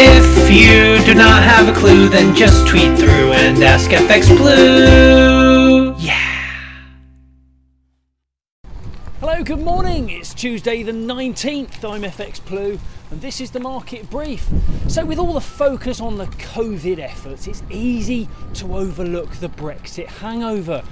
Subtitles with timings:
[0.00, 5.92] If you do not have a clue, then just tweet through and ask FX Blue.
[5.98, 6.14] Yeah.
[9.18, 10.08] Hello, good morning.
[10.08, 11.82] It's Tuesday the 19th.
[11.82, 12.78] I'm FX Blue
[13.10, 14.46] and this is the market brief.
[14.86, 20.06] So, with all the focus on the COVID efforts, it's easy to overlook the Brexit
[20.06, 20.84] hangover.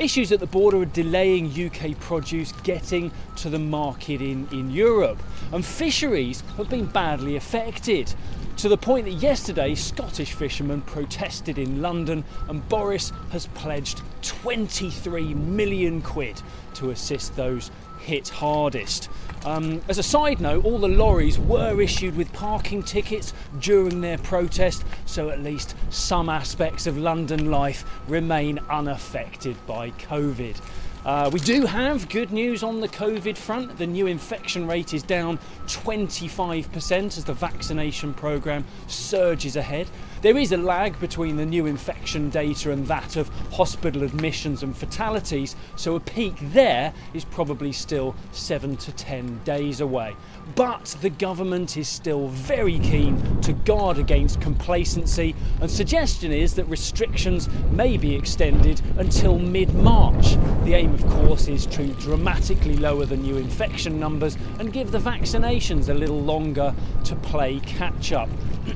[0.00, 5.22] Issues at the border are delaying UK produce getting to the market in, in Europe.
[5.52, 8.14] And fisheries have been badly affected
[8.60, 15.32] to the point that yesterday Scottish fishermen protested in London and Boris has pledged 23
[15.32, 16.42] million quid
[16.74, 17.70] to assist those
[18.00, 19.08] hit hardest.
[19.46, 24.18] Um, as a side note, all the lorries were issued with parking tickets during their
[24.18, 30.60] protest, so at least some aspects of London life remain unaffected by COVID.
[31.04, 33.78] Uh, we do have good news on the COVID front.
[33.78, 39.88] The new infection rate is down 25% as the vaccination programme surges ahead.
[40.22, 44.76] There is a lag between the new infection data and that of hospital admissions and
[44.76, 50.14] fatalities, so a peak there is probably still 7 to 10 days away.
[50.56, 56.66] But the government is still very keen to guard against complacency, and suggestion is that
[56.66, 60.36] restrictions may be extended until mid March.
[60.64, 64.98] The aim, of course, is to dramatically lower the new infection numbers and give the
[64.98, 68.28] vaccinations a little longer to play catch up.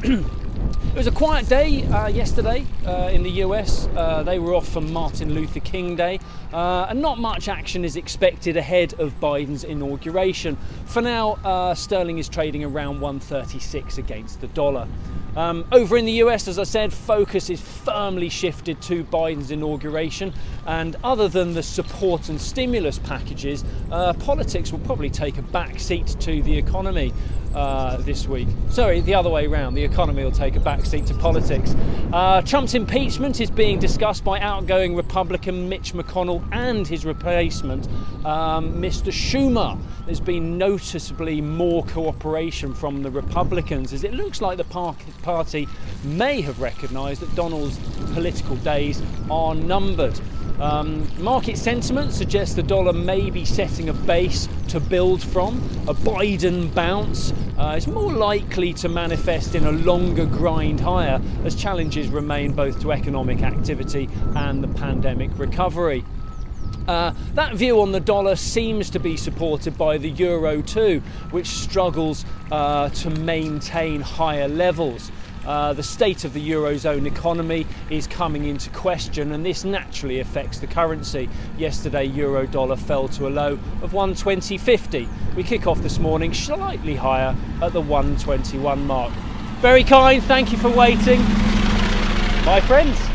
[0.76, 3.88] It was a quiet day uh, yesterday uh, in the US.
[3.96, 6.20] Uh, they were off for Martin Luther King Day,
[6.52, 10.56] uh, and not much action is expected ahead of Biden's inauguration.
[10.86, 14.86] For now, uh, sterling is trading around 136 against the dollar.
[15.36, 20.32] Um, over in the US, as I said, focus is firmly shifted to Biden's inauguration,
[20.66, 25.80] and other than the support and stimulus packages, uh, politics will probably take a back
[25.80, 27.12] seat to the economy
[27.54, 28.48] uh, this week.
[28.70, 29.74] Sorry, the other way around.
[29.74, 31.74] The economy will take a back seat to politics.
[32.12, 37.86] Uh, Trump's impeachment is being discussed by outgoing Republican Mitch McConnell and his replacement,
[38.24, 39.12] um, Mr.
[39.12, 39.78] Schumer.
[40.06, 44.64] There's been noticeably more cooperation from the Republicans, as it looks like the
[45.22, 45.66] party
[46.04, 47.78] may have recognised that Donald's
[48.12, 49.00] political days
[49.30, 50.20] are numbered.
[50.60, 55.56] Um, market sentiment suggests the dollar may be setting a base to build from.
[55.88, 61.54] A Biden bounce uh, is more likely to manifest in a longer grind higher as
[61.54, 66.04] challenges remain both to economic activity and the pandemic recovery.
[66.86, 71.00] Uh, that view on the dollar seems to be supported by the euro too,
[71.30, 75.10] which struggles uh, to maintain higher levels.
[75.46, 80.58] Uh, the state of the Eurozone economy is coming into question, and this naturally affects
[80.58, 81.28] the currency.
[81.58, 85.06] Yesterday, Euro dollar fell to a low of 120.50.
[85.36, 89.12] We kick off this morning slightly higher at the 121 mark.
[89.60, 91.20] Very kind, thank you for waiting,
[92.46, 93.13] my friends.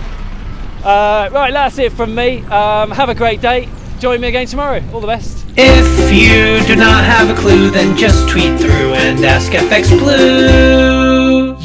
[0.84, 2.44] Uh, right, that's it from me.
[2.46, 3.68] Um, have a great day.
[4.00, 4.82] Join me again tomorrow.
[4.94, 5.46] All the best.
[5.58, 11.58] If you do not have a clue, then just tweet through and ask FX Blue.